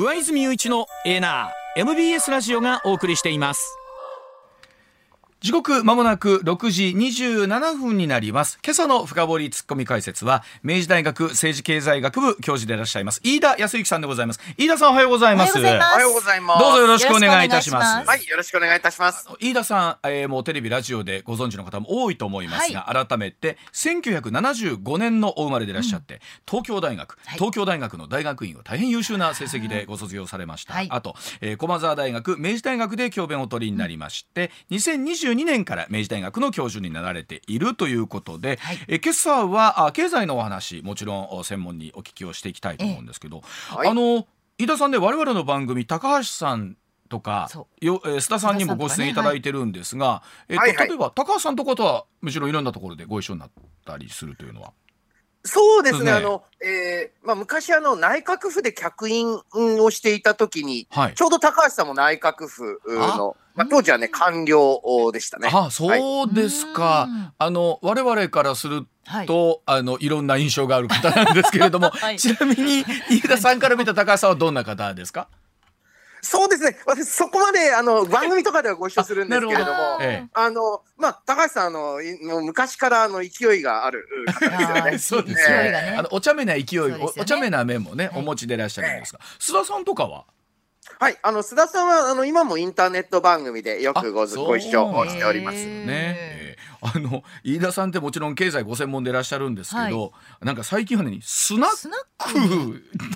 [0.00, 3.76] 上泉雄一のエナー MBS ラジオがお送りしています。
[5.40, 8.58] 時刻まもなく6時27分になります。
[8.64, 14.40] 今朝の深掘りツッコミ解説は明治大学政治経済学部教授でいらっしゃいます飯田康之さんでございます。
[14.56, 15.56] 飯田さんおはようございます。
[15.56, 16.60] おはようございます。
[16.60, 18.08] どうぞよろしくお願いいたします。
[18.08, 19.28] はいよろしくお願いいたします。
[19.38, 43.42] 飯田さん、えー、もうテレビラジオでご存知の方も多いと思いますが、はい、改めて1975年のお生まれでいらっしゃって、うん、東京大学、はい、東京大学の大学院を大変優秀な成績でご卒業されました、はい、あと、えー、駒澤大学明治大学で教鞭をお取りになりまして、うん、2022年から明治大学の教授になられているということで、はい、え今朝はあ経済のお話もちろん専門にお聞きをしていきたいと思うんですけど、
[43.82, 44.26] ええ、あの
[44.58, 46.76] 飯田さんね我々の番組高橋さん
[47.08, 47.48] とか
[47.80, 53.50] よ、えー、須田さんにもご出演いただいてるんですが、ねはい、えっと、はいはい、例えば高橋さんとかとはむしろいろんなところでご一緒になっ
[53.84, 54.72] たりするというのは？
[55.44, 64.80] そうですね、ねあのえーまあ、昔あの、内閣府で客員をしていたときに、はい、ちょうど高橋さんも内閣府の、まあ、当時はね、官僚
[65.12, 65.50] でしたね。
[65.52, 68.86] あそうですか、はい、あの我々からする
[69.26, 75.28] と、はい、あのいろんな印象がある方なんですけれども、 はい、ちなみに飯田さんから見た高橋さんはどんな方ですか？
[76.20, 81.80] そうですね、私、そこまであの番組とかではご一緒するんですけれども、あええ、あのまあ、高橋さんあの、
[82.22, 85.22] もう昔からあの勢いがある方ですよね。
[85.30, 90.24] そうですね、ね、あのお茶目な勢い、ね、お茶目な面もね、お持ちでいらっしゃるんですが、須田さんとかは？
[91.00, 95.58] はい、あの須田さんはあの今もインターネット番組でよくごご一緒しております。
[95.58, 100.10] ね、あの飯田さんってもちろん経済ご専門でいらっしゃるんですけど、は
[100.42, 101.70] い、なんか最近はねスナッ
[102.18, 102.38] ク？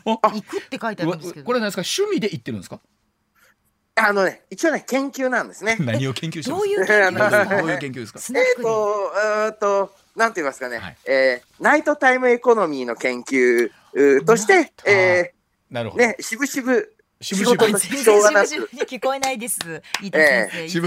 [0.07, 1.83] の行くって書いてあるんですけど、これなんですか？
[1.83, 2.79] 趣味で行ってるんですか？
[3.97, 5.77] あのね、一応ね、研究なんですね。
[5.83, 7.45] 何を研究してますか？
[7.61, 8.21] どういう研究ですか？
[8.39, 9.13] えっと、
[9.47, 13.71] えっと、なんて言いますかね、はい、えー、ナイトタイムエコノミーの研究
[14.25, 16.05] として、えー、なるほど。
[16.07, 17.65] ね、しぶしぶしぶしぶ
[18.85, 19.59] 聞こえないです。
[20.03, 20.81] 飯田先生、し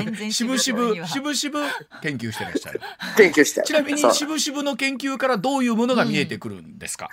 [0.44, 1.60] ぶしぶしぶしぶ
[2.02, 2.82] 研究してらっしゃる。
[3.18, 3.62] 研究して。
[3.64, 7.10] ちなみにしぶしぶの研究からどういうものが見えてくるんですか？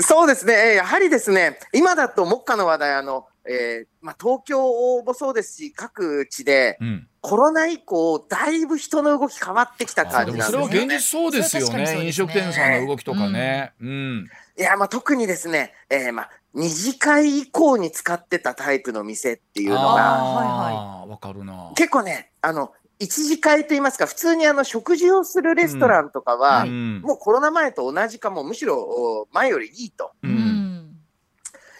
[0.00, 0.74] そうですね。
[0.74, 3.26] やはりですね、今だと目下の話題あの。
[3.46, 10.64] えーまあ、東京もそうですし、各地で、うん、コロナ以降、だいぶ人の動き変わってきた感じなんですね。
[10.64, 13.74] それは現実そうですよね、ね飲食店さんの動きとかね。
[13.82, 13.92] うん、う
[14.22, 21.72] ん、いや、まあ、特にですね、えーまあ、二次会以降に使ってたタイプの店っていうのが、はいはい、かるな。
[21.74, 30.12] 結構ね、あの、一次会と言いますか、普通にあの食事をするレストランとかは、うん、もうコロナ前と同じかも、むしろ前よりいいと。
[30.22, 30.96] うん、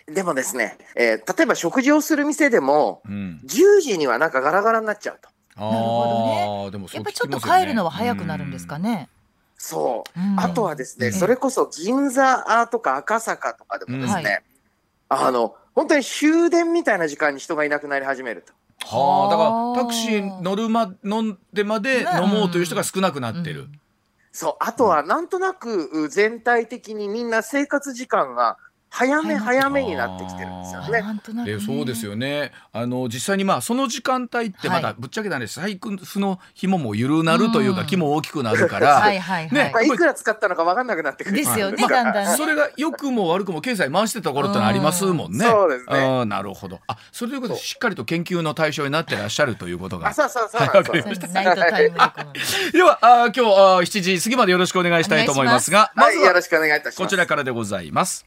[0.06, 5.28] でもですね、えー、例えば食事をする店でも、うん、10時にはなんかガラガラになっちゃうと。
[5.60, 6.70] なるほどね。
[6.72, 9.08] でも、やっぱちょっと帰るのは早くなるんですかね。
[9.56, 14.42] そう、あとはですね、それこそ銀座とか赤坂とかでもですね、
[15.22, 18.52] あの本当に終電みたいな時間に人がいなくなり始めると。
[18.86, 23.60] はあ、だからタクシー乗るま飲んでまで飲もうという人が少なくなってる。
[23.60, 23.80] うん、
[24.32, 28.58] そうあとはなんとなく全体的にみんな生活時間が
[28.96, 31.02] 早め早めになってきてるんですよね。
[31.48, 32.52] えそうですよね。
[32.72, 35.58] あの実際にまあその時間帯ってまだぶっちゃけなんです。
[35.60, 41.36] 財布の紐も緩なるというか木も大きくなるから、 はいはいね、まあいくら使ったのか分かんなくなってくる。
[41.36, 41.84] ですよね。
[41.88, 42.36] だんだん。
[42.36, 45.44] それが良くも悪くも経済回してた頃ってのありますもんね。
[45.44, 46.24] そうですね。
[46.26, 46.78] なるほど。
[46.86, 50.08] あ、それということでしっかりと研究の対象になってらっしゃるということが。
[50.08, 50.60] あ、そうそうそう。
[50.60, 51.26] わかりました。
[52.72, 56.98] ではあ今日あ7時過ぎまでよろしくお願いしたいと思いますが、まずはよろしくお願いいたします。
[56.98, 58.24] こちらからでございます。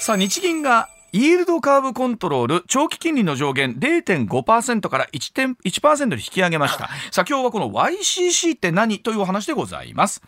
[0.00, 6.88] さあ日銀がイールドカーブコントロール長期金利の上限0.5%から 1%, 1に引き上げました。
[7.10, 10.22] さあ今日はこの YCC って何というお話でございます。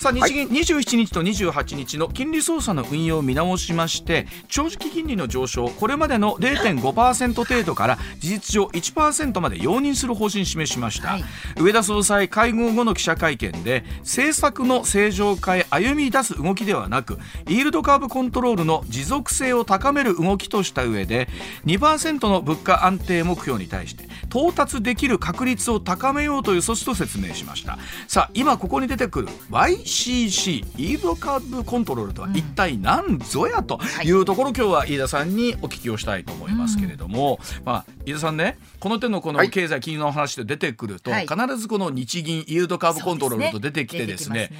[0.00, 11.24] さあ日銀27日と28日の金利操作の運用を見直しまして長期金利の上昇これまでの0.5%程度から事実上1%まで容認する方針を示しました、はい、
[11.60, 21.28] 上田総裁会合後の記者会見で政策の正常化へ歩み出す動きではなくイールドカーブコントロールの持続性を高める動きとした上で
[21.66, 27.78] 2%の物価安定目標に対して到達できる確率を高めようという措置と説明しました。
[28.08, 34.10] さあ今ここに出てくる Y ECC イールドカーブコントロールとは一体何ぞやとい。
[34.12, 44.50] うところ、今日は飯田さんにお聞きをしたいと思いますけれども、まあ、飯田さんねこの手のこの経済金融の話で出てくると、必ずこの日銀イールドカーブコントロールと出てきてですね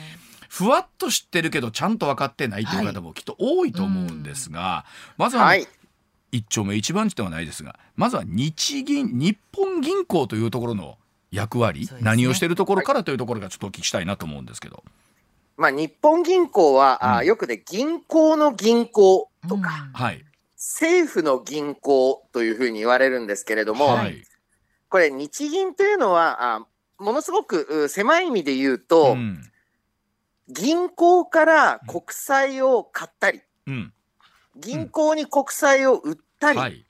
[0.49, 4.85] ふわっと知ってるけどちゃんと分かってないという方もきっと多いと思うんですが、
[5.17, 5.55] まずは、
[6.33, 10.99] 一丁目一番地ではないですがまずは日銀日本銀行というところの
[11.31, 14.83] 役割、ね、何をしているところからというところがちょっとお聞きしたいなと思うんですけど。
[15.57, 20.25] まあ、日本銀行は、うん、あよくね、銀行の銀行とか、はい、
[20.57, 24.25] 政府の銀行というふうに言われるんですけれども、はい、
[24.89, 26.67] これ日銀というのはあ
[26.99, 29.43] ものすごく狭い意味で言うと、うん、
[30.49, 33.93] 銀行から国債を買ったり、うん、
[34.61, 36.87] 銀行に国債を売ったり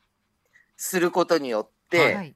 [0.76, 2.34] することによって、はい、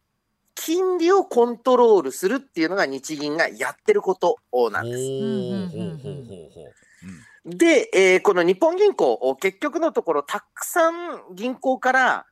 [0.54, 4.38] 金利をコントロールするっていうのが日銀がやってること
[4.70, 4.98] なんです。
[7.44, 12.26] で、えー、この日本銀行、結局のところ、たくさん銀行から、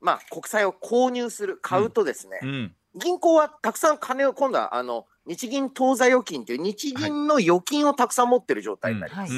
[0.00, 2.48] まあ、国債を購入する、買うとですね、うん。
[2.48, 9.32] うん、銀行はたくさん金を、今度はあの日銀当座預金という日銀の預金をたくさん持ってる状態になります。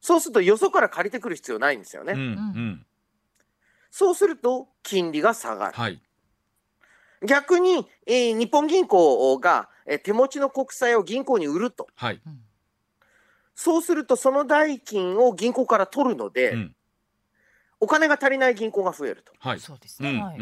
[0.00, 2.12] そうすると、よそから借りてくる必要ないんですよね。
[2.12, 2.86] うんうん、
[3.90, 5.72] そうすると、金利が下がる。
[5.74, 6.00] はい、
[7.24, 11.86] 逆に、えー、日本銀行が、えー、手持ちの国債を銀行に売ると。
[11.94, 12.20] はい。
[13.54, 16.76] そうすると、その代金を銀行から取るので、うん、
[17.80, 19.32] お金が足りない銀行が増えると。
[19.38, 20.38] はい、そうですね、はい、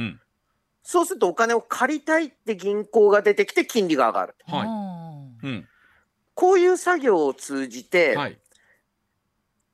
[0.83, 4.35] そうすると、お金を借りたいって銀行が出てきて、金利が上がる。
[4.47, 5.47] はい。
[5.47, 5.69] うん、
[6.35, 8.39] こういう作業を通じて、はい、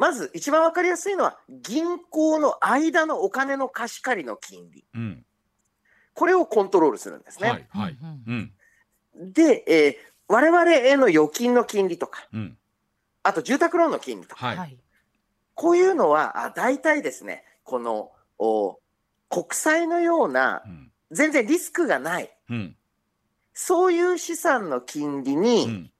[0.00, 4.82] まず一番わかりやすいのは、銀行の間のお金の貸し借りの金利。
[4.94, 5.26] うん、
[6.14, 7.50] これをコントロールするんですね。
[7.50, 7.98] はいはい。
[8.26, 8.52] うん、
[9.14, 12.56] で、えー、我々への預金の金利とか、うん。
[13.22, 14.78] あと住宅ローンの金利とか、はい、
[15.54, 18.78] こういうのはあ大体ですね、このお
[19.28, 20.62] 国債のような、
[21.10, 22.74] 全然リスクがない、うん、
[23.52, 25.92] そういう資産の金利に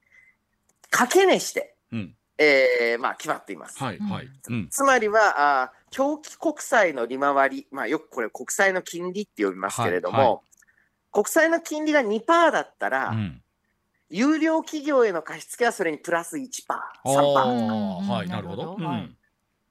[0.89, 3.77] 掛け値して、うん、えー、まあ、決まっています。
[3.77, 4.29] はいはい。
[4.49, 10.39] うん、つまりはあ、長期国債の利回り、まあ、よくこれ国債の金利って呼びますけれども、はいはい、
[11.11, 13.41] 国債の金利が2%だったら、うん。
[14.09, 16.47] 有料企業への貸付はそれにプラス1%、3%
[17.03, 17.45] とか。
[17.45, 18.75] はい、なるほど。
[18.77, 19.15] うん。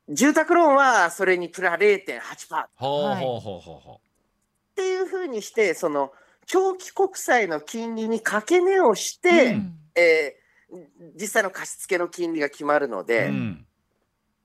[0.09, 2.55] 住宅ローンはそれにプラ0.8%。
[2.79, 4.01] はい、っ
[4.75, 6.13] ていうふうにして、その
[6.47, 10.40] 長期国債の金利に掛け値をして、うん、えー、
[11.21, 13.67] 実際の貸付の金利が決まるので、うん、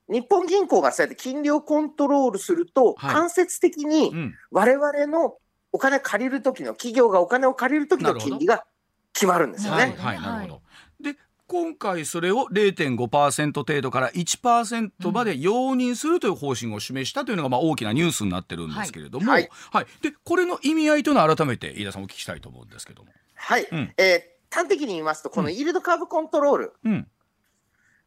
[0.08, 4.12] 日本銀行がそうやって金利をコントロールすると、はい、間接的に
[4.50, 5.36] 我々の
[5.72, 8.64] お金借りるときの、企業がお金を借りるときの金利が
[9.12, 9.94] 決まるんですよね。
[9.98, 10.62] はい、なるほど。
[11.00, 23.12] で今回それを0.5%程度から1%まで容認するという方針を示したというのがまあ大きなニュースになってるんですけれども、はい、はい、でこれの意味合いというのは改めて飯田さんお聞きしたいと思うんですけども。
[23.36, 27.06] はい、うん、えー、端的に言いますとこのイールドカーブコントロール、うん、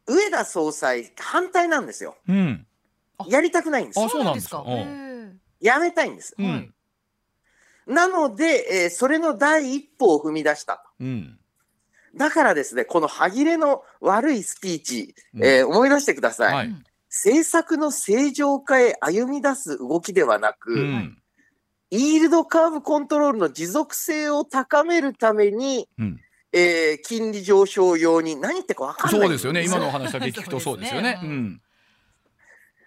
[0.06, 2.16] 上田総裁反対なんですよ。
[2.28, 2.66] うん、
[3.28, 4.00] やりたくないんです。
[4.00, 4.64] あそうなんですか。
[5.60, 6.34] やめたいんです。
[6.38, 6.74] うん。
[7.86, 10.84] なので、えー、それの第一歩を踏み出した。
[11.00, 11.38] うん、
[12.16, 16.54] だからですね、この歯切れの悪いスピーチ、えー、思い出してください。
[16.54, 16.74] はい、
[17.08, 21.18] 政策の正常化へ歩み出す動きではなく、うん、
[21.90, 26.20] イールドカーブコントロールの持続性を高めるために、うん、
[26.52, 29.64] えー、金利上昇用に何言ってか分かんないそうですよね。
[29.64, 31.20] 今のお話だけ 聞くとそうですよね。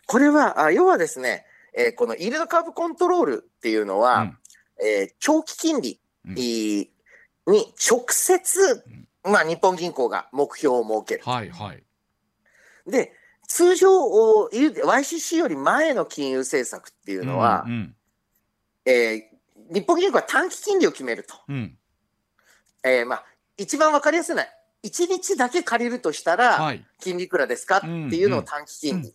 [0.06, 4.38] これはあ、要はですね、えー、このイールドカーブコントロールっていうのは、うん。
[4.84, 8.84] えー、長期金利、に直接、
[9.24, 11.30] まあ、日本銀行が目標を設ける。
[11.30, 11.84] はいはい、
[12.90, 13.14] で、
[13.48, 13.90] 通常、
[14.52, 17.66] YCC より前の金融政策っていうのは、
[18.86, 21.36] えー、日本銀行は短期金利を決めると。
[21.50, 21.78] うん、
[22.84, 23.26] えー、まあ、
[23.58, 24.48] 一番わかりやすいのは、
[24.84, 27.78] 1日だけ借りるとしたら、金利いくらですか？
[27.78, 29.14] っていうのを短期金利。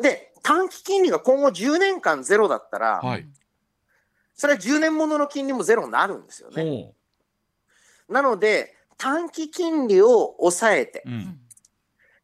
[0.00, 3.26] で、短期金利が今後10年間ゼロだったら、はい、
[4.34, 6.92] それは10年ものの金利もゼロになるんですよね。
[8.08, 11.02] なので、短期金利を抑えて、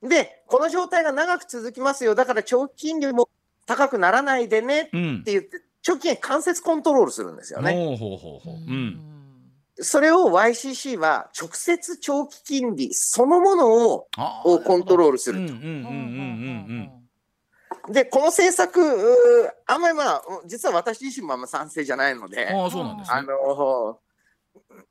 [0.02, 3.28] うん、で、この状態が長く続きますよ、だから長期金利も
[3.66, 4.90] 高くならないでねって
[5.26, 7.74] 言って、長期金利間接コントロールするんですよね。
[9.80, 14.08] それを YCC は直接長期金利そのものを
[14.64, 15.54] コントロールすると。
[17.92, 18.80] で、この政策、
[19.66, 24.00] あんまりまあ、実は私自身もあんま賛成じゃないので、あそうなんです、ね、あの、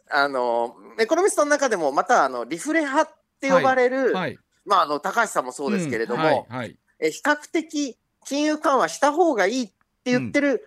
[0.10, 9.74] あの、エコノミストの中でも、また、あの、リフレ派って呼ばれる、はいはい、まあ、あの、高橋さんもそうですけれども、うんはい、え比較的金融緩和した方がいいって
[10.06, 10.60] 言ってる、うん、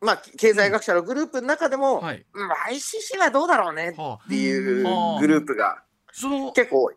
[0.00, 2.26] まあ、経済学者のグループの中でも、うん、はい、
[2.70, 4.84] ICC はどうだろうねっていう
[5.20, 5.82] グループが
[6.54, 6.94] 結構多い。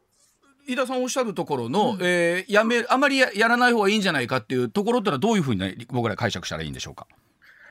[0.67, 7.07] 飯田さんおっしゃるところの、うん、えー、やめあまりやらない方がいいんじゃないかっていうところってのはどういうふうに、ね、僕ら解釈したらいいんでしょうか？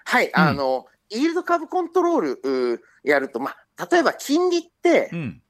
[0.04, 5.42] はい、うん、あのイールドカーブコントロールやると、まあ、例えば金利って、うん、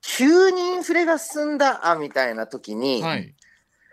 [0.00, 3.34] 急にインフレが進んだあみたいな時に、はい、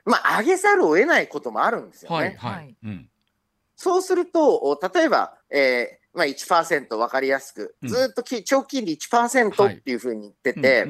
[0.05, 2.37] まあ、上げざるを得ないこともあるんですよね。
[2.39, 2.75] はい、はい。
[2.83, 3.09] うん、
[3.83, 10.87] そうすると、例えば、えー、まあ1%分かりやすく、ずっと長期金利1%っていうふうに言ってて、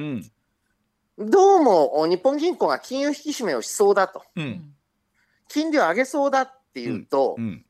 [1.18, 4.74] どうも日本銀行が金融引き締めをしそうだと、うん、
[5.48, 7.64] 金利を上げそうだっていうと、うんうん、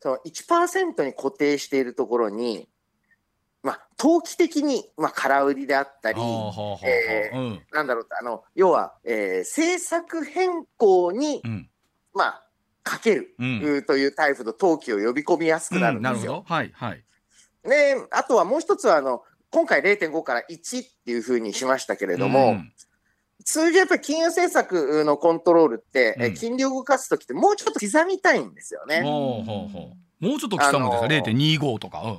[0.00, 2.66] その1%に固定しているところに、
[3.62, 6.20] まあ、投機的に、まあ、空売りであったり、
[6.82, 7.30] え
[7.72, 11.42] なんだろうあの要は、えー、政策変更に、
[12.14, 12.45] まあ、
[12.86, 13.34] かける、
[13.84, 16.44] というタイプの投機を呼び込みやすくなるんですよ。
[16.46, 17.02] はいはい、
[17.64, 22.72] であとはもう一つはあの今回0.5から1っていうふうにしましたけれども、うん、
[23.44, 29.02] 通常やっぱり金融政策のコントロールって、うん、金利を動かす時ってもうちょっと刻みたいんですよね。
[29.02, 30.24] ほうほうほう。
[30.28, 32.02] もうちょっと刻むんですか、0.25とか。
[32.02, 32.18] うん、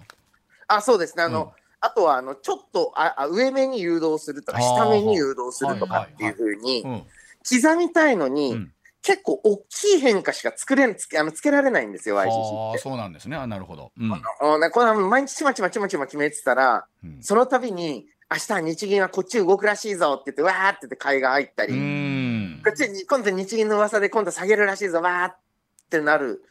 [0.67, 1.24] あそうですね。
[1.24, 6.83] あの、あとはあのちょっとあ上目に誘導するとか下目に誘導するとかっていうふうに
[7.50, 8.67] 刻みたいのに、
[9.08, 12.80] 結構大きい変化しか作れつけあのつけられないんですよ、ICC って。
[12.80, 13.38] そうなんですね。
[13.38, 13.94] あなるほど。
[13.98, 14.22] うん、あ
[14.70, 25.38] この毎日ちまちまちまちま決めてたら、うん、その度に、明日日銀はこっち動くらしいぞって言って、わーって言って買いが入ったり、こっちに今度日銀の噂で今度下げるらしいぞ、わーっ
[25.90, 26.44] てなる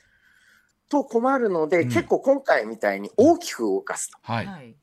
[0.89, 4.17] と困るので、うん、結構今回みたいに大きく動かすと。
[4.23, 4.75] はい、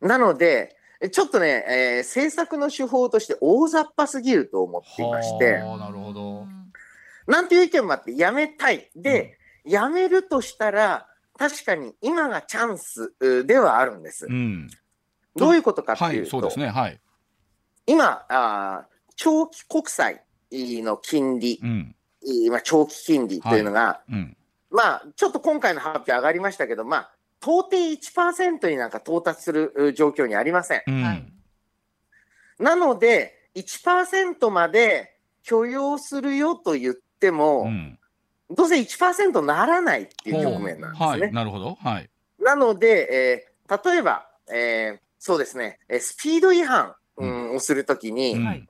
[0.00, 0.76] なので、
[1.08, 5.52] ちょっとね、えー、政策の手法として大雑把すぎると思っていまして。
[5.52, 6.29] なるほど。
[7.30, 8.90] なんていう意見もあって、やめたい。
[8.94, 11.06] で、うん、やめるとしたら、
[11.38, 13.14] 確かに今がチャンス
[13.46, 14.26] ではあるんです。
[14.26, 14.68] うん、
[15.36, 17.00] どういうことかっていうと、はい、そうですね、はい、
[17.86, 20.22] 今あ、長期国債
[20.52, 24.36] の金利、うん、今長期金利というのが、はいうん、
[24.70, 27.10] まあ、ちょっと今回の発表上がりましたけど、まあ、
[27.40, 30.82] 到底1%になんか到達する状況にありません。
[30.86, 31.32] うん、
[32.58, 37.98] なので、1%まで許容するよと言っっても、うん、
[38.50, 41.06] どうせ1%ならないっていう局面なんですね。
[41.06, 41.74] はい、なるほど。
[41.74, 42.10] はい。
[42.42, 48.68] なので、えー、例えば、えー、そうですね、スピード違反、うん、をするときに、うん、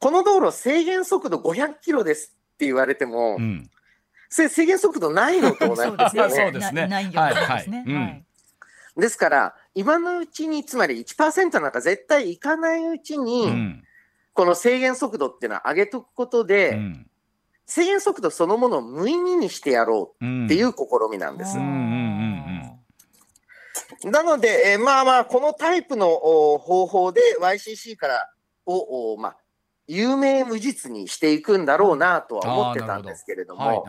[0.00, 3.70] この道路制限速度500キロですって言われても、うん、
[4.28, 6.34] 制限速度ないのと同じですよね。
[6.34, 6.82] そ うですね。
[6.82, 7.66] はいはい。
[7.68, 8.26] うん。
[8.96, 13.84] ですから、今のうちに、つまり1%なんか絶対いかないうちに、うん、
[14.32, 17.06] この制限速度っていうのは上げとくことで、うん、
[17.66, 20.76] 制限速度そのものを無意味にしてやろうっていう試
[21.10, 21.58] みなんです。
[24.04, 26.08] なので、えー、まあまあ、このタイプの
[26.58, 28.30] 方法で YCC から
[28.66, 29.36] を、まあ、
[29.86, 33.84] 有名無実にしていくんだろうなとは思ってたんですけれども、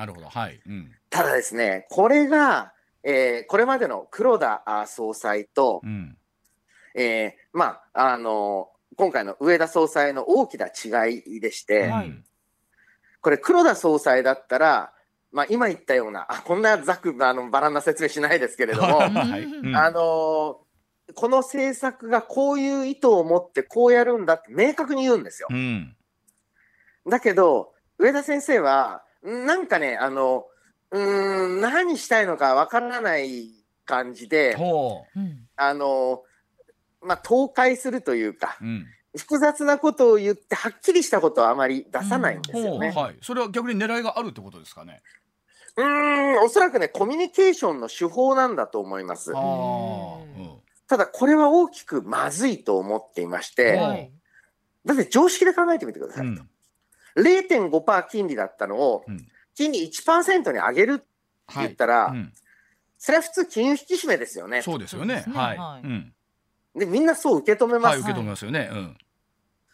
[1.10, 6.18] ただですね、これが、えー、これまでの黒田総裁と、うん、
[6.96, 12.24] えー、まあ、あの今回の上田総裁の大きな違いでして、はい
[13.28, 14.94] これ黒田総裁だったら、
[15.34, 19.44] まあ、今言ったような、あこんなざくあのバランな説明しないですけれども、はい。
[19.44, 20.62] うん、あの
[21.14, 25.50] この政策がこういう意図を持ってこうやるんだって明確に言うんですよ。
[25.52, 25.94] うん、
[27.06, 30.46] だけど、上田先生は、なんかね、あの、
[30.92, 33.52] うん、何したいのかわからない
[33.84, 34.56] 感じで、
[35.58, 36.24] あの、
[37.02, 42.92] まあ、倒壊するというか、うん複雑なことを言ってはっきりしたことはあまり出さないんですよね。
[42.92, 45.02] はい、それは逆に狙いがあるってことですかね？
[45.76, 49.32] うんおそらくねコミュニケーションの手法なんだと思います。
[50.88, 54.10] ただこれは大きくまずいと思っていまして、
[54.86, 56.44] だって常識で考えてみてくださいと。
[57.16, 59.04] うん、0.5%金利だったのを、
[59.54, 61.06] 金利1%に上げるって
[61.56, 62.34] 言ったら、はいうん、
[62.98, 64.62] それは普通金融引き締めですよね。
[64.62, 65.26] そうですよね。
[65.28, 66.14] はい。
[66.78, 67.94] でみんなそう受け止めます。
[67.94, 68.70] はい、受け止めますよね。
[68.72, 68.98] うん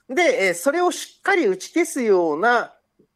[0.09, 2.73] で、えー、それをしっかり打ち消すような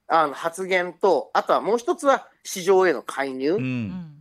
[0.08, 4.15] あの発言と、あとはもう一つは市場への介入、うん、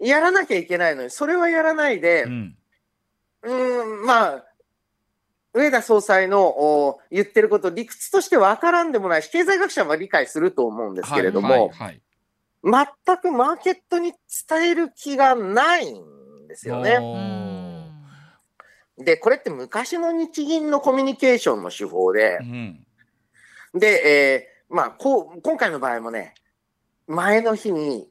[0.00, 2.56] やらなきゃいけないのに、それはやらないで、うん、
[3.42, 4.44] うんまあ、
[5.54, 11.70] 上田総裁の言ってること、理屈として分からんでもないし、経済学者は理解すると思うんですけれども、はいはい
[12.72, 14.12] はい、全くマーケットに
[14.48, 16.98] 伝える気がないんですよね。
[18.98, 22.86] で、これって昔の日銀のコミュニケーションの手法で、うん、
[23.74, 26.34] で、えー、まあこう、今回の場合もね、
[27.06, 28.08] 前の日に、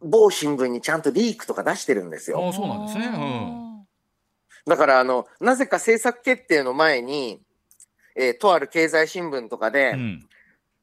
[0.00, 2.46] 某新聞にちゃんとリークとか出してるんですよ。
[2.48, 3.06] あそうなんですね。
[3.06, 3.86] うん、
[4.66, 7.40] だから、あの、なぜか政策決定の前に、
[8.16, 10.28] えー、とある経済新聞とかで、うん、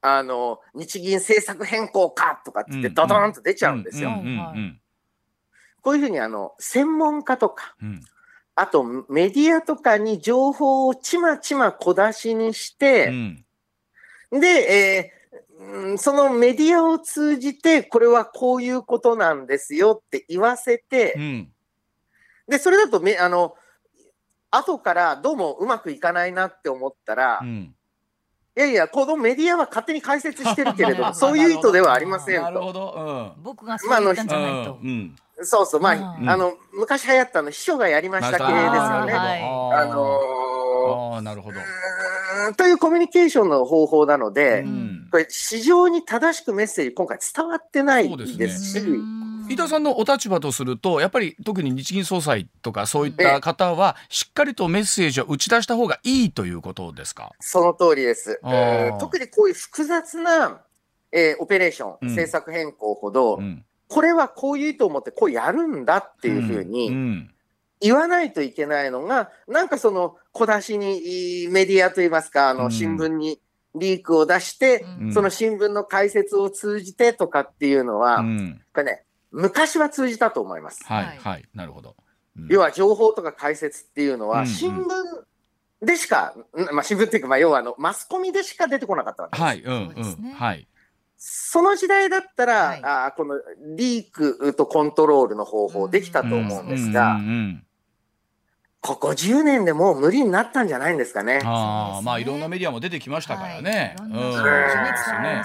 [0.01, 4.12] あの、日銀政策変更かとかってドドンと出ちゃうんですよ。
[5.81, 8.01] こういうふうに、あの、専門家とか、うん
[8.55, 13.08] あとメディアとかに情報をちまちま小出しにして、
[14.31, 15.22] うん、で、え
[15.62, 21.51] うん、そのメディアを通じて、これはこういうことなんですよって言わせて、うん、
[22.48, 23.55] で、それだとめ、あの、
[24.50, 27.75] 後からどうもうまくいかないなって思ったら、うん、
[28.58, 32.41] いやいや、このメディアは勝手に解説してるけれど、 そういう意図ではありませんと。
[32.41, 33.36] なるほど。
[33.38, 34.79] うん、僕がそう言ったんじゃないと。
[35.43, 39.13] そうそう、まあ、あの、昔流行ったの、秘書がやりました系ですよね。
[39.74, 41.60] あのあなるほど。
[42.57, 44.65] というコミュニケーションの方法なので、
[45.12, 48.86] これ、市場に正しくメッセージ、今回伝わってないですし、
[49.50, 57.33] 飯田さんのお立場とするとやっぱり特に日銀総裁とかそういった方はしっかりとメッセージを打ち出した方がいいということですか？
[57.41, 60.62] その通りです、えー、特にこういう複雑な、
[61.12, 67.27] えー、オペレーション、うん、政策変更ほど、うん、これはこういうと思ってこうやるんだっていうふうに
[67.81, 73.41] 言わないといけないのが、なんかその小出しにメディアといいますかあの新聞に、
[73.75, 80.83] リークを出して、うん、その新聞の解説を通じてとかっていうのは、うん、これね、昔は通じたと思います。
[80.86, 81.95] はい、はい、なるほど。
[82.38, 84.86] うん、要は情報とか解説っていうのは、新聞
[85.86, 89.43] でしか、うんうん、まあ新聞っていうか、まあ要はあの、マスコミでしか出てこなかったわけです。
[89.43, 90.67] はい、うん、うん、はい。
[91.24, 93.36] その時代だったら、はい、あこの
[93.78, 97.63] リークとコントロールの方法できたと思うんですが、うんうんうん
[98.82, 101.40] ここ10年でもう無理になったんじゃないんですかね。
[101.46, 103.96] ああ、まあいろんなメディアも出てきましたからね。
[104.00, 104.34] うん、そうで
[104.98, 105.44] すね。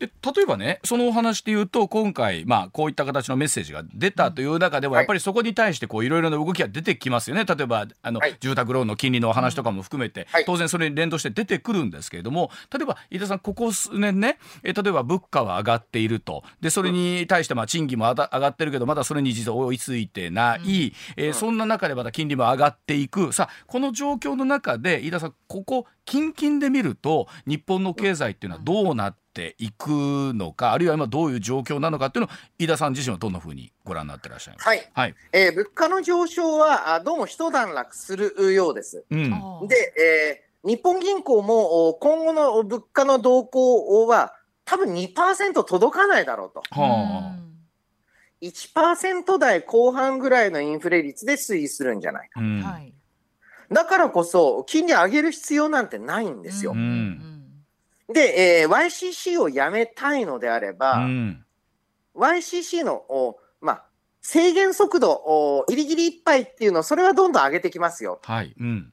[0.00, 7.44] で、例えばね、そのお話で言うと、今回、まあこういった形のメッセージが出たという中では、やっぱりそこに対してこういろいろな動きが出てきますよね。
[7.44, 16.42] 例えば、あの、住宅ローンの金利のお話とかも含めて、当然それに連動して出てくるんですけれども、例えば、飯田さん、ここ数年ね、え例えば物価は上がっていると。
[16.60, 20.92] で、それに対して、まあ賃金も上がってるけど、まだそれに実は追いついてない。
[21.16, 23.32] えそんな中でまた金利も上がっていく。
[23.32, 29.88] さあこの状況の中で飯田さんここ近々で見ると日本の経済っていうのはどうなっていく
[30.34, 34.64] のかあるいは今どういう状況なのかっていうのを飯田さん自身はどんなふうにご覧になってらっしゃいます？
[34.64, 34.90] か、はい。
[34.92, 35.14] はい。
[35.32, 39.04] えー、物価の上昇はどうも一段落するようです。
[39.10, 39.30] うん、
[39.68, 46.62] で、えー、日本銀行も今後の物価の動向は多分2%届かないだろうと。
[46.80, 47.47] はあ
[48.42, 52.40] 1%台後半ぐらいのインフレ率で推移するんじゃないか。
[52.40, 52.62] うん、
[53.70, 56.72] だからこそ、金利上げる必要なんてないんですよ。
[56.72, 57.64] うん、
[58.12, 61.44] で、えー、YCC をやめたいのであれば、うん、
[62.14, 63.84] YCC の、まあ、
[64.22, 68.20] 制限速度、ギリギリいっぱいっていうの、それはどんどん上げてきますよ。
[68.22, 68.54] はい。
[68.58, 68.92] うん、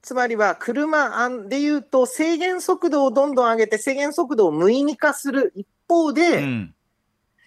[0.00, 6.74] つまりは、車でいうと、制限速度をどんどん上げて、制限速度を無意味化する一方で、うん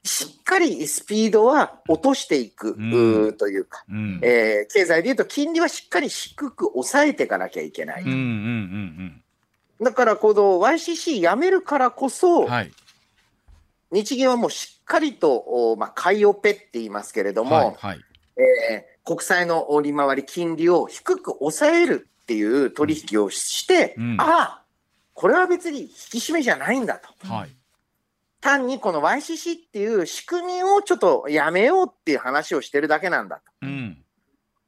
[0.03, 8.03] しっかりスピードは落としていく、うん、というか、うん、えー、経済でいうと金利はしっかり低く抑えていかなきゃいけない。
[9.79, 12.71] だからこの YCC やめるからこそ、はい、
[13.91, 17.99] 日銀はもうしっかりと、まあ、買いオペって言いますけれども、はいはい、
[18.37, 24.61] えー、国債の利回り金利を低く抑えるっていう取引をして、うん、ああ、
[25.13, 27.27] これは別に引き締めじゃないんだと。
[27.27, 27.55] はい
[28.41, 33.97] 単にこの YCC っていう仕組みをちょっとやめようっていう話をしてるだけなんだと、うん、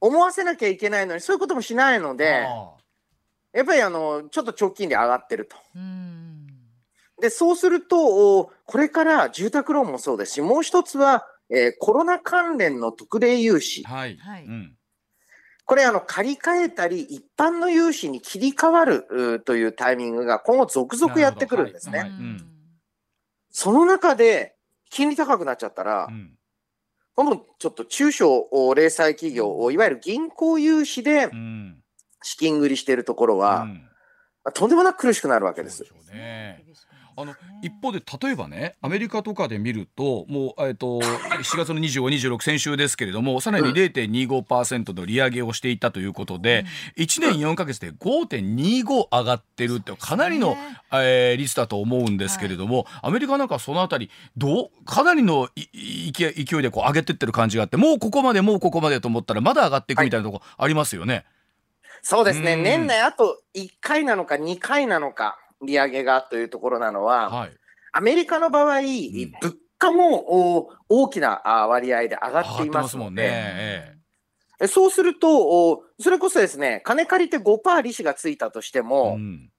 [0.00, 2.46] 思わせなきゃいけないのにそういうこともしないので
[3.52, 5.56] やっぱりあのちょっと直近で上がってると。
[7.20, 13.82] でそうするとこれから住宅ローンもそうですしもう一つは、えー、コロナ関連の特例融資。
[13.84, 14.18] はい。
[14.46, 14.76] うん、
[15.64, 21.98] これあの借り換えたり一般の融資に切り替わるというタイミングが今後続々やってくるんですね。
[22.00, 22.18] はいはい。
[22.18, 22.53] うん
[23.56, 24.56] その中で
[24.90, 26.32] 金利高くなっちゃったら、うん、
[27.14, 31.30] 今度ちょっと中小零細企業、いわゆる銀行融資で
[32.20, 33.88] 資金繰りしているところは、うん、
[34.52, 35.84] とんでもなく苦しくなるわけです。
[35.84, 36.64] でね。
[37.16, 46.64] あの一方で例えばねアメリカとかで見るともう、えーと、4月の25、26先週ですけれどもさらに0.25%の利上げをしていたということで、
[46.96, 50.56] うん、1年4か月で5.25上がってるってかなりの、
[50.92, 61.14] えー、率だと思うんですけれども、はい、アメリカなんかそのあたりどうかなりの勢いでこう上げてってる感じがあってもうここまでもうここまでと思ったらまだ上がっていくみたいなとこありますよね。
[61.14, 61.24] はい
[62.06, 67.50] そうですね、年内あと1回なのか2回なのか、利上げがというところなのは、はい、
[67.92, 68.84] アメリカの場合、うん、
[69.40, 73.98] 物価も大きな割合で上がっていますので、ね。
[74.60, 79.50] えそうすると、それこそですね、金借りて5%利子がついたとしても、うん、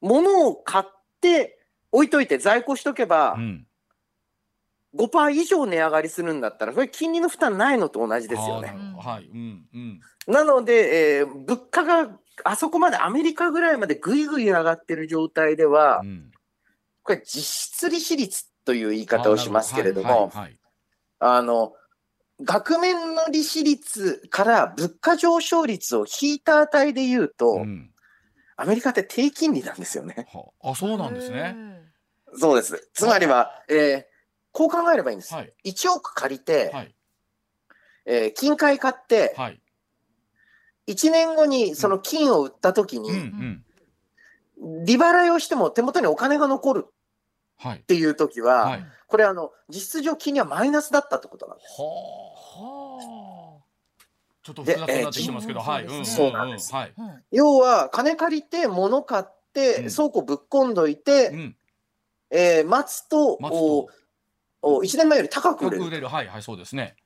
[0.00, 0.84] 物を買っ
[1.20, 1.58] て
[1.90, 3.66] 置いといて在庫しとけば、うん、
[4.96, 8.74] 5%以上値上がりするんだったら、それ金利の負担ないのと同じですよね。
[8.98, 9.24] はい。
[9.24, 16.30] うんうん、なので、えー、物価があそこまでアメリカぐらいまでぐいぐい上がってる状態では、うん、
[17.02, 20.58] これ実質利子率という言い方をしますけれども、はいはいはい、
[21.20, 21.74] あの、
[22.42, 27.90] 額面の利子率から物価上昇率を引いた値で言うと、うん、
[28.56, 30.26] アメリカって低金利なんですよね。
[30.32, 31.54] はあ、そうなんですね。
[32.36, 32.90] そうです。
[32.92, 34.04] つまりは、えー、
[34.50, 35.34] こう考えればいいんです。
[35.34, 36.94] はい、1億借りて、はい、
[38.06, 39.60] えー、金塊買って、はい、
[40.86, 43.62] 1年後にその金を売ったときに、うん。
[44.60, 46.86] うん、利払いをしても手元にお金が残る
[47.66, 51.80] っていうときは、はい、これあの、実質上金利はマイナスだったってことなんです。
[51.80, 53.64] はあ。
[54.42, 56.72] ちょっと複雑になってきてますけど、はい、そうなんです。
[56.74, 56.92] はい、
[57.30, 61.56] 要は、金借りて、物買って、倉庫ぶっ込んどいて、うん、
[62.30, 63.88] えー、待つと、待つと。
[64.66, 65.84] お1年前より高く売れる。
[65.84, 66.08] 売れる。
[66.08, 66.96] はい、はい、そうですね。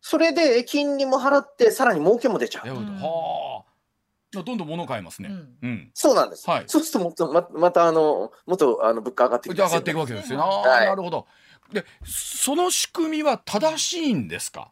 [0.00, 2.68] それで金利も払って、さらに儲けも出ちゃう。
[2.68, 4.42] はあ。
[4.42, 5.30] どんどん物買えますね。
[5.62, 5.90] うん。
[5.94, 6.48] そうなんです。
[6.48, 6.64] はい。
[6.66, 10.42] そうするともっとままたあのもっとあの物価上がっていく、ね、上がっていくわけですよ。
[10.42, 11.26] ああ、はい、なるほど。
[11.72, 14.70] でその仕組みは正しいんですか？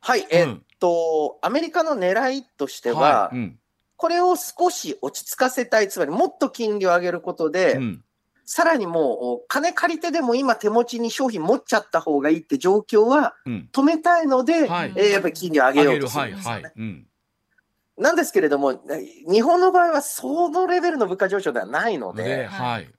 [0.00, 3.58] はい、えー、っと、アメリカの狙いとしては、はいうん、
[3.96, 8.04] これを少し落ち着かせたい、つまりもっと金利を上げることで、うん、
[8.44, 13.34] さらにもう、金借りてでも今手持ちに商品持っちゃった方がいいって状況は
[13.72, 16.50] 止めたいので、うんはい、えー、やっぱり金利を上げようとするんですよね。
[16.50, 16.72] はいはい。
[16.76, 17.06] うん。
[17.96, 18.80] なんですけれども、
[19.30, 22.90] 日本の場合はそのレベルの物価上昇ではないので、はい、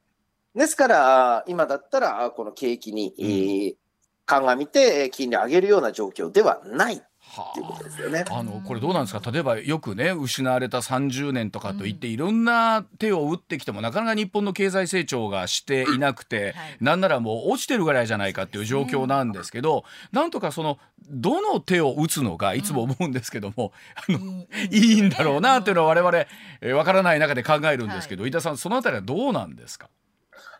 [0.55, 3.85] ですから、今だったら、この景気に、うん、
[4.25, 7.01] 鑑みて金利上げるような状況ではない
[7.37, 8.23] っていうことですよね。
[8.29, 9.31] あのこれどうなんですか？
[9.31, 20.77] 例えばよくね失われた30年とかといって、いろんな手を打ってきてもなかなか日本の経済成長がしていなくて、はい、なんならもう落ちてるぐらいじゃないかっていう状況なんですけど、なんとかその
[21.09, 26.25] どの手を打つのがいつも思うんですけども、あのいいんだろうなっていうのは我々わ、
[26.61, 29.89] えー、からない中で考えるんですけど、飯田さんそのあたりはどうなんですか？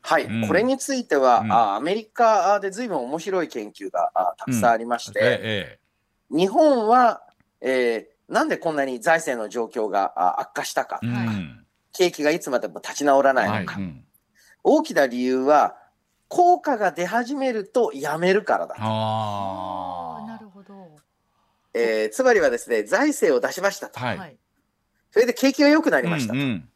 [0.02, 5.26] はい、うん、これについては、うん、あアメリカで随分面白い研究があたくさんありまして、うん。
[5.26, 5.80] ええ、
[6.30, 7.22] 日本は、
[7.62, 14.04] えー、なんでこんなに財政の状況が悪化したか、うん、景気がいつまでも立ち直らないのか、はいうん、
[14.64, 15.78] 大きな理由は、
[16.28, 20.74] 効果が出始めるとやめるからだあなるほど。
[21.74, 24.00] えー、つまりはですね、財政を出しましたと。
[24.00, 24.38] はい、
[25.12, 26.40] それで景気が良くなりましたと。
[26.40, 26.70] うんうん、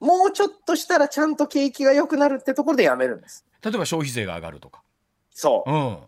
[0.00, 3.46] もうちょっとしたらちゃんと景気が良くなるってところでやめるんです。
[3.62, 4.82] 例えば消費税が上がるとか。
[5.30, 5.72] そう。
[5.72, 5.98] うん、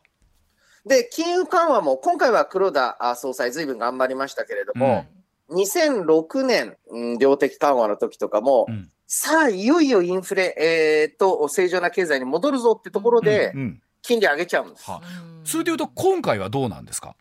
[0.86, 5.06] で、金融緩和も、今回は黒田総裁、ずいぶん頑張りましたけれども、
[5.48, 13.54] うん、2006年、うん、量的緩和の時とかも、うん、さあ、いよいよインフレ、えー、と正常な経済に戻るぞってところで、
[14.02, 14.90] 金利上げちゃうんです。
[14.90, 17.16] はあ、それでいうと、今回はどうなんですか？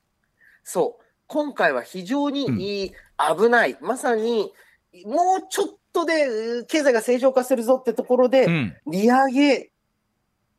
[0.63, 1.04] そう。
[1.28, 4.52] 今回は非常に危ない、まさに、
[5.06, 8.47] もうちょっとで経済が正常化するぞってところで、
[8.86, 9.71] 利上げ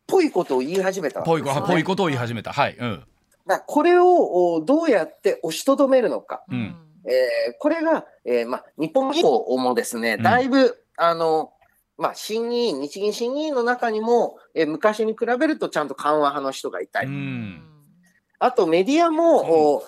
[0.06, 2.52] ぽいことを言い始めたぽいぽいことを言い始めた。
[2.52, 2.76] はい。
[2.78, 3.04] うん。
[3.46, 6.42] だこれをどうやって押しとどめるのか。
[6.50, 11.52] うん、えー、これが、えー、まあ、日本銀行もですね、だいぶ、うん、あの、
[11.96, 17.08] まあ、審議員、日銀審議員の中にも、えー、昔に比べるとちゃんと緩和派の人がいたり。
[17.08, 17.62] うん、
[18.38, 19.82] あとメディアも、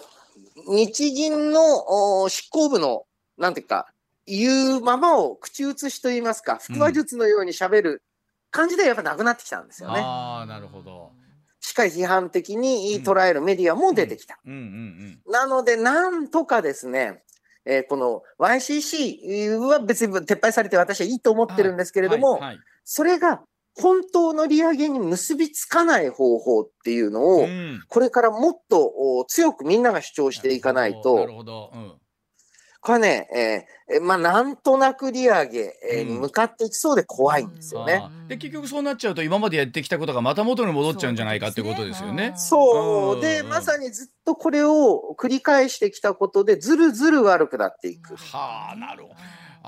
[0.66, 3.04] うん、日銀の執行部の、
[3.38, 3.86] なんていうか、
[4.26, 8.02] 言うままを口移しといいますか、腹話術のように喋る
[8.50, 10.00] 感じでやっぱなくなってきたんですよね。
[10.00, 11.12] ああ、なるほど。
[11.60, 14.38] しっかり批判的に捉えるメディアも出てきた。
[14.44, 17.22] なので、なんとかですね、
[17.64, 22.40] えー、この YCC は別に撤廃されて私はいいと思ってるんですけれども、
[22.84, 23.42] それが
[23.74, 27.48] 本当の利上げに結びつかない方法っていうのを、
[27.88, 31.94] これからもっと強くみんなが主張していかないと、なるほど、うん
[32.86, 42.32] これね、えー、まあ、なんとなく利上げ、えー、に向かっていきそうで怖いんですよね、うん、で、結局そうなっちゃうと、今までやってきたことがまた元に戻っちゃうんじゃないかってことですよね。
[42.36, 43.20] そう。
[43.20, 48.14] で、まさにずっとこれを繰り返してきたことで、ずるずる悪くなっていく。
[48.14, 49.14] はあ、なるほど。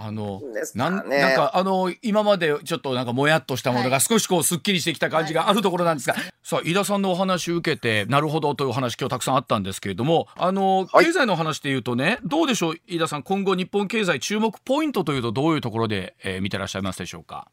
[0.00, 0.40] あの、
[0.76, 17.48] なん、なんか、あの、今までちょっとなんかもやっとしたものが少しこう、すっきりしてきた感じがあるところなんですが、はい、さあ、飯田さんのお話受けて、なるほどというお話今日たくさんあったんですけれども、あの、経済の話で言うとね、どうでしょう、飯田さん、今後日本経済注目ポイントというとどういうところで、えー、見てらっしゃいますでしょうか？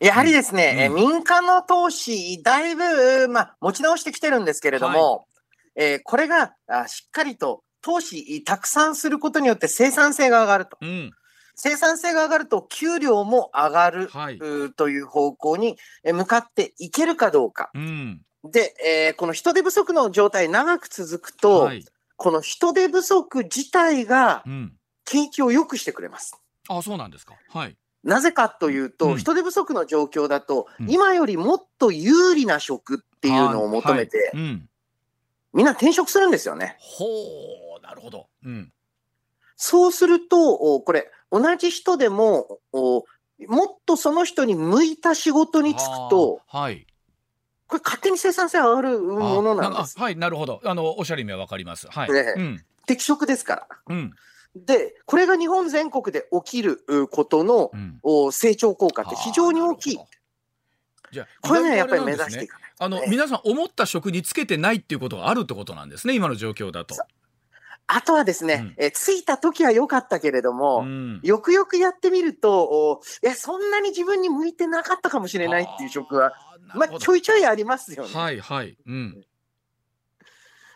[0.00, 5.26] やはりですね、うん、民間の投資、だいぶ、まあ、持ち直してきてるんですけれども、
[5.76, 10.78] はい、えー、これがあしっかりと投資たくさんすることによって生産性が上がると。
[10.80, 11.10] うん
[11.60, 14.38] 生産性が上がると給料も上がる、はい、
[14.76, 17.70] という方向に向かっていけるかどうか。
[17.74, 21.84] うん、で、えー、この人手不足の状態長く続くと、はい、
[22.16, 24.44] この人手不足自体が
[25.04, 26.40] 景気を良くしてくれます。
[26.70, 27.34] うん、あそうなんですか。
[27.48, 27.76] はい。
[28.04, 34.32] なぜかというと、うん、人手不足の状況だと、うん、今よりもっと有利な職っていうのを求めて、
[35.52, 36.76] みんな転職するんですよね。
[36.78, 37.04] ほ
[37.80, 38.28] う、なるほど。
[38.44, 38.72] うん、
[39.58, 43.04] そうすると、これ、同じ人でも、も
[43.66, 46.86] っとその人に向いた仕事に就くと、はい、
[47.66, 49.98] これ勝手に生産性上がるものなんです。
[49.98, 50.60] はい、なるほど。
[50.64, 51.86] あの、おっしゃる意味はわかります。
[51.88, 52.12] はい。
[52.12, 53.68] ね、うん、適職ですから。
[53.88, 54.12] うん。
[54.56, 57.70] で、これが日本全国で起きることの、
[58.04, 59.98] うん、成長効果って非常に大きい。
[61.10, 66.94] じゃこれね、やっぱり目指していかない、あの、皆さん思った職につけてないっていうことがあるってことなんですね、今の状況だと。
[67.88, 76.32] あとはですね、うん、え着いた時は良かったけれども、うん、よくよくやってみると、いや、そんなに自分に向いてなかったかもしれないっていう職は、
[76.74, 78.14] まあ、ちょいちょいありますよね。
[78.14, 78.76] はいはい。
[78.86, 79.24] うん。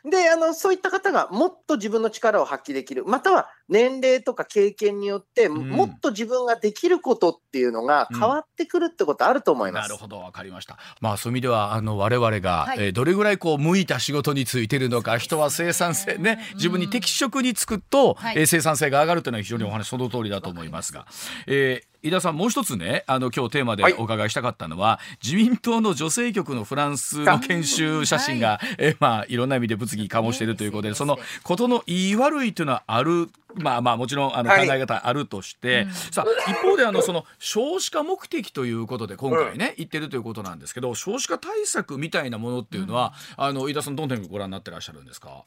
[0.05, 3.05] で、あの、そういった方がもっと自分の力を発揮できる。
[3.05, 9.87] または年齢とか経験によって、もっと自分ができることっていうのが変わってくるってことあると思います。
[9.87, 10.79] うん、なるほど、わかりました。
[11.01, 21.07] まあ、そういう意味では、あの、我々が、はい、えー、どれぐらいこう、向いた仕事についてるのか、人は生産性ね、自分に適職に就くと、はい、えー、生産性が上がるというのは非常にお話その通りだと思いますが、
[21.47, 45.45] えー井田さんもう一つねあの今日テーマでお伺いしたかったのは、はい、自民党の女性局のフランスの研修写真が、はい、えまあいろんな意味で物議醸しているということで、そのことの言い悪いというのはあるまあまあもちろんあの考え方あるとして、はい、さあ一方であのその少子化目的ということで今回ね、うん、言ってるということなんですけど少子化対策みたいなものっていうのは、うん、あの飯田さんどの点ご覧になってらっしゃるんですか？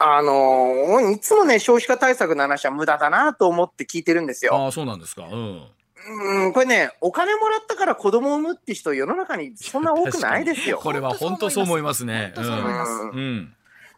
[0.00, 4.66] あのー、いつもね少子化対策の話は無駄だなと思って聞いてるんですよ。
[4.66, 5.24] あそうなんですか。
[5.24, 5.66] うん。
[6.10, 10.78] うん、これね、お金もらったから子供を産むって人、世の中にそんな多くないですよ。
[10.82, 12.32] これは本当そう思いますね。
[12.36, 13.48] 本当そう思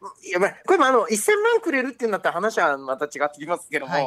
[0.00, 0.12] います。
[0.24, 0.42] うん。
[0.42, 4.06] いやこれもあの1000万くれるっていうんだったら話はまた違ってきますけども、はい、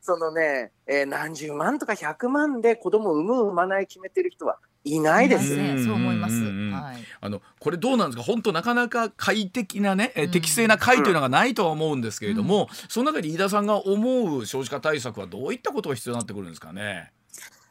[0.00, 5.56] そのね、えー、何十万とか100万で子供を産む産まない決めてる人はいないです。
[5.56, 6.34] ね、そう思います。
[6.44, 7.04] はい。
[7.20, 8.22] あのこれどうなんですか？
[8.22, 17.10] 本当なかなか快適なね、え適正な会というのがないとは思うんですけれども、うん、その中で飯田さんが思う少子化対策はどういったことが必要になってくるんですかね？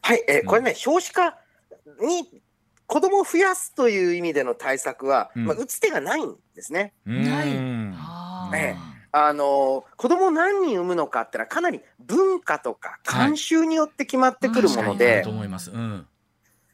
[0.01, 1.37] はい、えー、これね、少子化
[2.01, 2.41] に
[2.87, 6.93] 子供を増やすという意味での対策は、うん、まあ、打つ手がないんですね。
[7.05, 7.47] ない。
[8.55, 8.75] え
[9.17, 15.23] あの子供何人産むのかってのはかなり文化とか慣習によって決まってくるもので、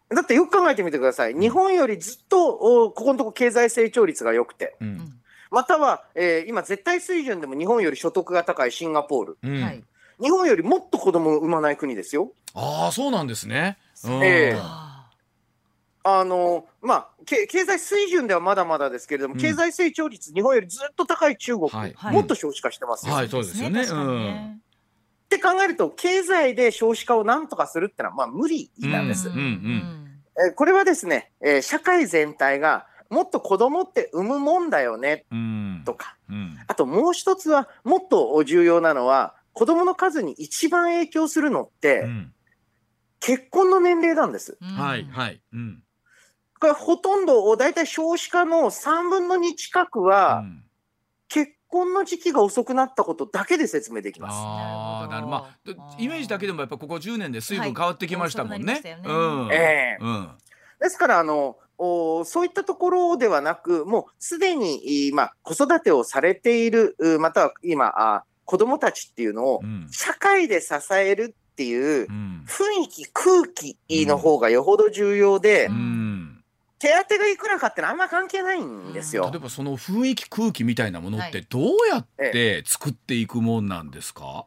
[0.09, 1.35] だってよく考えてみてください。
[1.35, 5.21] 日本よりずっとここのとこ経済成長率が良くて、うん、
[5.51, 9.83] または、えー、今絶対水準でも日本より所得が高いシンガポール、うん、
[10.19, 12.31] 日本よりもっと子供を産まない国ですよ。
[12.55, 13.77] ああ、そうなんですね。
[14.23, 14.90] ええ
[16.03, 23.81] あのまあ、経済水準ではまだまだですけれども、うん、経済成長率、日本よりずっと高い中国、はい、もっと少子化してますよ、はい、そうですよね。
[23.81, 24.61] うん、
[25.25, 29.29] って考えると、経済で少子化をなんとかするってのは、まあ、無理なんです。
[29.29, 35.25] うんうんうん、えこれはですね、えー、社会全体がもっと子供って産むもんだよね
[35.85, 42.33] とか、うん、あともう一つは、もっと重要なのは、子供の数に一番影響するのって、うん、
[43.19, 44.57] 結婚の年齢なんです。
[44.61, 45.41] はいはい。
[45.53, 45.83] うん、
[46.61, 50.63] これほとんど大体少子化の3分の2近くは、うん、
[51.27, 54.33] 結婚の時期が遅くなったことだけで説明できます。
[54.35, 58.79] あなるまあイメージだけでもやっぱここ10年で水分変わってきましたもんね。
[60.79, 72.05] ですからあのおそういったところではなく、もうすでに、まあ、子育てをされている、または今あ、子供たちっていうのを社会で支えるっていう
[72.45, 75.69] 雰囲気、空気の方がよほど重要で、
[76.81, 79.29] 手当がいくらかってのはあんま関係ないんですよ。
[79.31, 84.45] 例えばその雰囲気空気みたいなものってどうやって作っていくもんなんですか、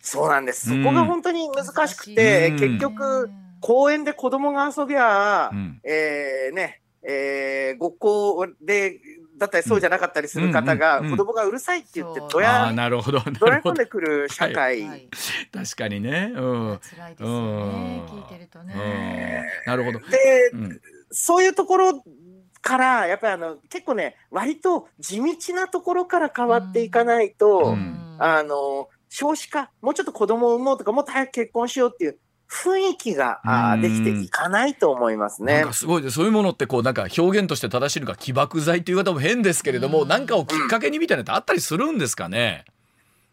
[0.00, 0.68] そうなんです。
[0.68, 9.00] そこが本当に難しくて、結局公園で子供が遊びゃ、うん、えー、ね、えー、ごっこで
[9.36, 13.46] だったりそうじゃなかったりする方が、子供がうるさいって言ってどや、なるほどど。
[13.48, 15.08] や込んでくる社会、はい、
[15.52, 16.40] 確かにね、う
[16.74, 19.98] ん、辛いですよね、聞いてるとね、なるほど。
[19.98, 20.52] で、
[21.10, 22.04] そういうところ
[22.62, 27.76] からやっぱりあの結構ね割と地道なところから変わっていかないと、
[28.18, 32.18] あの少子化もうちょっと子供を産もうとかもっと早く結婚しようっていう
[32.48, 35.64] 雰囲気があできていかないと思いますね。
[35.72, 42.64] すごいでそういうものってこうなんか表現として正しいのか起爆剤っていう方も変ですけれども、何かをきっかけにみたいなのってあったりするんですかね？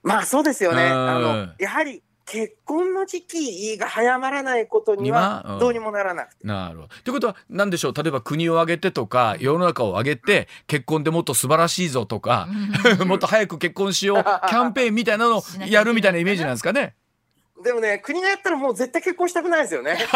[0.04, 0.84] まあそうですよね。
[0.84, 6.40] あのやはり結婚の時期が早まらないことにはどうにもならなくて。
[6.44, 6.90] うん、なるほど。
[7.04, 7.94] ということは何でしょう？
[7.94, 12.48] 例えば国を挙げてとか世の中を挙げて結婚でもっと素晴らしいぞとか
[13.08, 16.96] もっと早く結婚しよう キャンペーンみたいなのをやるみたいなイメージなんですかね？
[17.64, 19.98] でもね、国がやったらもう絶対結婚したくないですよね。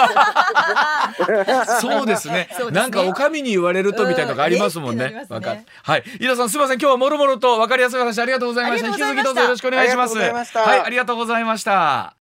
[1.82, 2.48] そうですね。
[2.72, 5.26] なんかお上に言われるとみたいなのがありますもんね。
[5.28, 6.04] わ、かはい。
[6.20, 6.80] 井田さんすみません。
[6.80, 8.88] 今日はもろもろと分かりやすい話ありがとうございました。
[8.88, 10.18] 引き続きどうぞよろしくお願いします。
[10.18, 12.16] はい、ありがとうございました。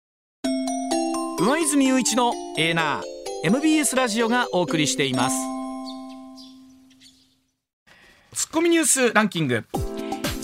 [1.40, 5.36] 上泉雄一のエーナー MBS ラジオがお送りしています。
[8.34, 9.64] ツッコミニュースランキング。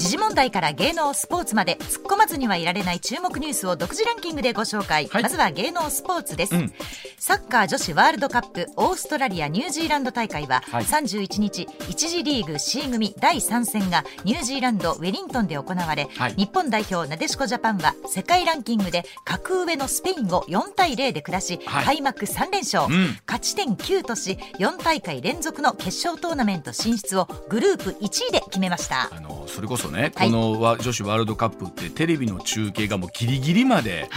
[0.05, 6.73] 時事問題から芸能スポーツまで突っ込まずにはいられない注目ニュースを独自ランキングでご紹介、はい、まずは芸能スポーツです、うん、
[7.19, 29.09] サッカー女子ワールドカップオーストラリアニュージーランド大会は、はい、31日1次リーグ C 組第3戦がニュージーランドウェリントンで行われ、はい、日本代表なでしこジャパンは世界ランキングで格上のスペインを4対0で下し、開幕3連勝、うん、勝ち点9とし4大会連続の決勝トーナメント進出をグループ1位で決めました。
[29.11, 34.09] あのそれこそね、この女子ワールドカップってテレビの中継がもうギリギリまで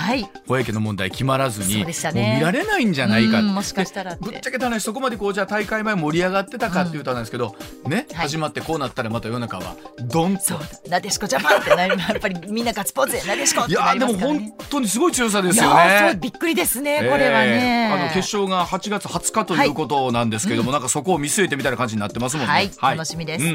[0.47, 10.59] 小池の問題決まらずに、もう見られないんじゃないかもしかしたらぶっちゃけた話そこまでこうじゃ大会前盛り上がってたかっていうとなんですけど、ね、始まってこうなったらまた世の中はドンと。
[10.89, 16.17] なでしこジャパンってなやっぱりみんなガッツポーズなでしこってなりますから、ね、いやでも本当にすごい強さですよね。
[16.19, 22.51] びっくりですねこれはね、あの決勝が8月20日ということなんですけども、なんかそこを見据えてみたいな感じになってますもんね。
[22.51, 22.61] は
[22.93, 23.45] い、楽しみです、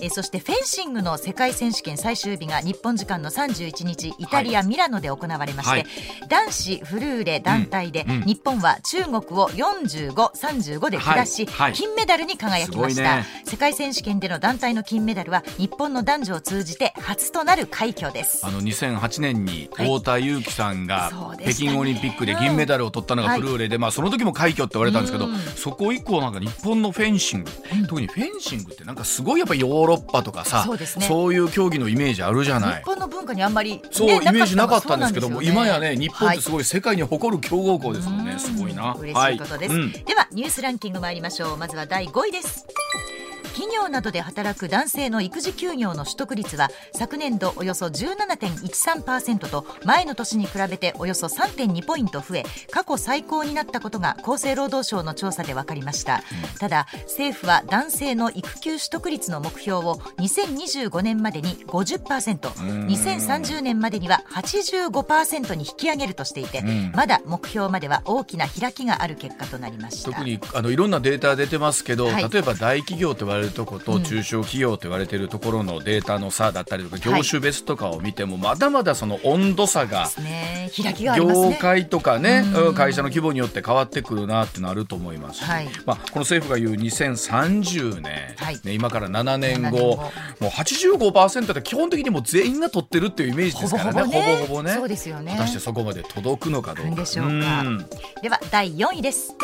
[0.00, 5.86] えそしてフェンシングの世界選手権最終日が日本時間の31日イタリア・ミラノで行われまして、はい、
[6.28, 18.44] 男子フルーレ団体で、日本は中国を45、35で下し、はい、金メダルに輝きました、ね、世界選手権での団体の金メダルは日本の男女を通じて初となる快挙です。
[18.46, 27.50] あの2008年に太田裕樹さんが、北京オリンピックで銀メダルを取ったのがフルーレで、まあ、その時も快挙って言われたんですけど、そこ以降なんか日本のフェンシング、
[27.88, 32.80] 特にフェンシングってなんかすごいやっぱヨーロッパとかさそう,、ね、そういう競技のイメージあるじゃない。
[32.80, 38.94] 日本の文化にあんまり、ね、そうイメージなかったんですけども、ね、今やね日本ってすごい世界に誇る強豪校ですもんね、はい、すごいな。
[38.94, 41.56] 嬉しいことです、はいうん、ではニュースランキング参りましょう。
[41.56, 42.66] まずは第5位です
[43.56, 56.22] 企業などで働く男性の育児休業の取得率は昨年度およそ17.13%と前の年に比べておよそ3.2ポイント増え過去最高になったことが厚生労働省の調査で分かりました。
[56.60, 66.62] ただ政府は男性の育休取得率の目標を2025年までに 50%2030 年までには85%に引き上げるとしていて
[66.94, 70.10] まだ目標までは大きな開きがある結果となりました。
[70.10, 80.08] 特にあのいろんなデータ出てますけど、はい、例えば大企業と言われるるとこと中小企業と言われているところのデータの差だったりとか、業種別とかを見てもまだまだその温度差が
[81.16, 85.44] 業界とかね、会社の規模によって変わってくるなってのあると思いますし、
[85.86, 88.02] まあ、この政府が言う2030年、
[88.64, 90.08] ね、今から7年後も
[90.42, 94.72] う85%って基本的にもう全員が取ってるっていうイメージですからねほぼほぼね。
[94.72, 95.32] そうですよね。
[95.32, 96.94] 果たしてそこまで届くのかどうか。
[96.96, 97.64] でしょうか。
[98.22, 99.34] では第4位です。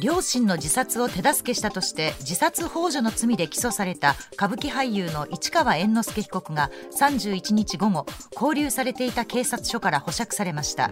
[0.00, 10.90] 両親の自殺を手助けしたとして自殺幇助の罪で起訴された歌舞伎俳優の市川猿之助被告が31日午後勾留されていた警察署から保釈されました。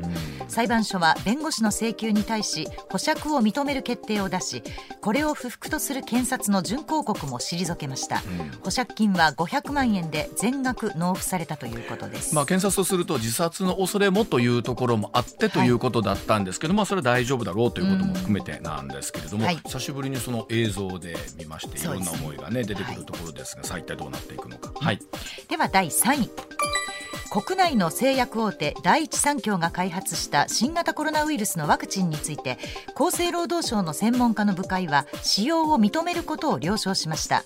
[0.49, 4.63] 裁判所は弁護士の請求に対し保釈を認める決定を出し
[5.01, 8.23] これを不服とする検察の準抗告も退けました。
[8.63, 25.01] 保釈金は500万円で全額納付されたということです、まあ、検察とすると自殺の恐れもというところもあってということだったんですけど、はい、まあ、それは大丈夫だろうということも含めてなんですけれども、はい、久しぶりにその映像で見ましていろんな思いがね出てくるところですが、さあ一体どうなっていくのか、はい、
[25.49, 26.31] では第3位。
[27.33, 32.59] 国内の製薬大手第一三共が開発した新型コロナウイルスのワクチンについて
[32.95, 37.45] 厚生労働省の専門家の部会は使用を認めることを了承しました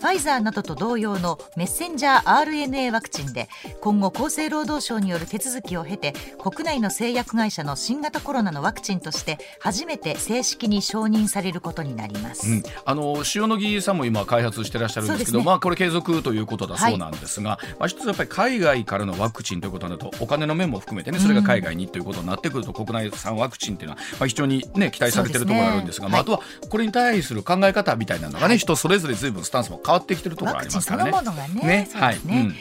[0.00, 3.48] ファイザーなどと同様のメッセンジャー RNA ワクチンで
[3.80, 31.10] 今後厚生労働省による手続きを経て国内の製薬会社の新型コロナのワクチンとして初めて正式に承認されることになります、うん、あの塩野義さんも今開発してらっしゃるんですけど、ね、まあこれ継続ということだそうなんですが、はい、まあ一つやっぱり海外からのワクチンということになるとお金の面も含めてねそれが海外にということになってくると、国内産ワクチンっていうのはまあ非常にね期待されているところがあるんですが、すね、まああとはこれに対する考え方みたいなのがね、はい、人それぞれずいぶんスタンスも変わってきてるところありますからね。
[31.10, 31.60] そのものがね。
[31.62, 32.54] ねはい、うん、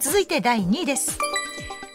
[0.00, 1.18] 続いて第2位です。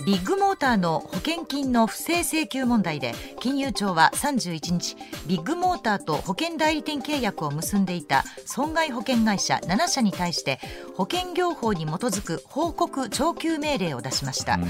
[0.06, 10.60] ビッグモーターの保険金の不正請求問題で金融庁は31日ビッグモーターと保険代理店契約を結んでいた損害保険会社7社に対して
[10.96, 14.66] 保険業法に基づく報告徴求命令を出しました、うん、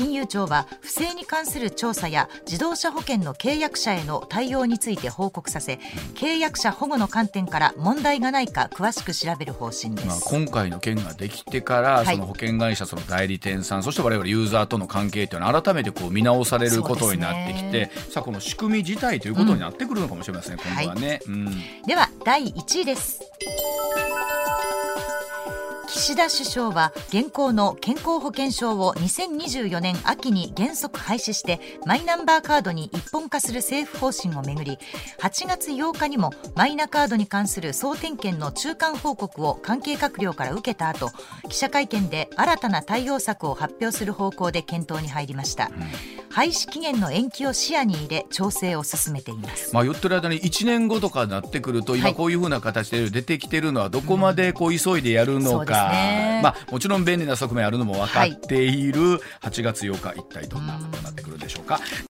[0.00, 5.78] 金融庁は不正に関する調査や自動車保険の契約者への対応について報告させ
[6.14, 21.46] 契約者保護の観点から問題がないか詳しく調べる方針です、まあ、今回の件ができてから、はい、その保険会社その代理店さんそして我々ユーザーとの関係というのは改めてこう見直されることになってきて、ね、さあこの仕組み自体ということになってくるのかもしれません、うん、今後はね、はいうん、
[21.86, 23.20] では第1位です
[25.92, 34.78] 岸田首相は現行の健康保険証を2024年秋に原則廃止してマイナンバーカードに一本化する政府方針をめぐり
[35.18, 41.10] 8月8日にもマイナカードに関する総点検の中間報告を関係閣僚から受けた後
[41.48, 46.20] 記者会見で新たな対応策を発表する方向で検討に入りました、うん。
[46.32, 59.20] 廃止期限の延期を視野に入れ調整を進めています、まあ、言ってる間に1年後とかになってくると今こういうふうな形で出てきてるのはどこまでこう急いでやるのか、うんまあ、もちろん便利な側面あるのも分かっている。
[59.42, 61.80] 8月8日一体どんなことになってくるでしょうか。